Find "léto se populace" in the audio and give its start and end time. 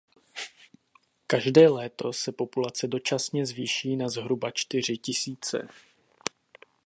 1.69-2.87